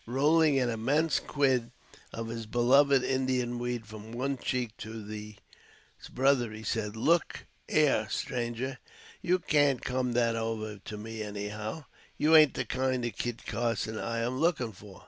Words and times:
Rolling 0.07 0.57
an 0.57 0.67
immense 0.71 1.19
quid 1.19 1.69
of 2.11 2.29
his 2.29 2.47
beloved 2.47 3.03
Indian 3.03 3.59
weed 3.59 3.85
from 3.85 4.11
one 4.11 4.35
cheek 4.39 4.75
to 4.77 5.07
its 5.99 6.09
brother 6.09 6.51
he 6.51 6.63
said, 6.63 6.95
"Look 6.95 7.45
'ere 7.69 8.09
stranger, 8.09 8.79
you 9.21 9.37
can't 9.37 9.83
come 9.83 10.13
that 10.13 10.35
over 10.35 10.79
me 10.97 11.21
any 11.21 11.49
how. 11.49 11.85
You 12.17 12.35
ain't 12.35 12.55
the 12.55 12.65
kind 12.65 13.05
of 13.05 13.15
Kit 13.15 13.45
Carson 13.45 13.99
I 13.99 14.21
am 14.21 14.39
looking 14.39 14.71
for." 14.71 14.99